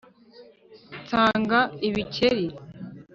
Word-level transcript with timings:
nsanga 1.01 1.59
ibikeri 1.87 2.45